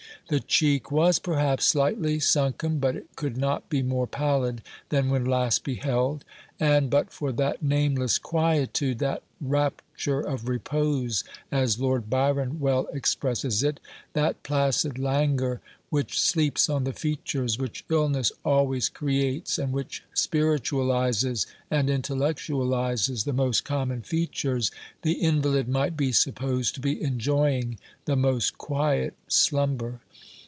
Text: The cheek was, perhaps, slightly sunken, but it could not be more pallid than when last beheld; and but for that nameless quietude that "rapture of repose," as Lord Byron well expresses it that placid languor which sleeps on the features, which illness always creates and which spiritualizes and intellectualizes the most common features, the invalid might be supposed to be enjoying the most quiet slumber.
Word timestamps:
The 0.27 0.39
cheek 0.39 0.89
was, 0.93 1.19
perhaps, 1.19 1.65
slightly 1.65 2.17
sunken, 2.21 2.79
but 2.79 2.95
it 2.95 3.17
could 3.17 3.35
not 3.35 3.67
be 3.67 3.81
more 3.83 4.07
pallid 4.07 4.61
than 4.87 5.09
when 5.09 5.25
last 5.25 5.65
beheld; 5.65 6.23
and 6.57 6.89
but 6.89 7.11
for 7.11 7.33
that 7.33 7.61
nameless 7.61 8.17
quietude 8.17 8.99
that 8.99 9.23
"rapture 9.41 10.21
of 10.21 10.47
repose," 10.47 11.25
as 11.51 11.81
Lord 11.81 12.09
Byron 12.09 12.61
well 12.61 12.87
expresses 12.93 13.61
it 13.61 13.81
that 14.13 14.41
placid 14.41 14.97
languor 14.97 15.59
which 15.89 16.21
sleeps 16.21 16.69
on 16.69 16.85
the 16.85 16.93
features, 16.93 17.59
which 17.59 17.83
illness 17.89 18.31
always 18.45 18.87
creates 18.87 19.57
and 19.57 19.73
which 19.73 20.01
spiritualizes 20.13 21.45
and 21.69 21.89
intellectualizes 21.89 23.25
the 23.25 23.33
most 23.33 23.65
common 23.65 24.01
features, 24.01 24.71
the 25.01 25.13
invalid 25.13 25.67
might 25.67 25.97
be 25.97 26.13
supposed 26.13 26.75
to 26.75 26.79
be 26.79 27.01
enjoying 27.03 27.77
the 28.05 28.15
most 28.15 28.57
quiet 28.57 29.13
slumber. 29.27 29.99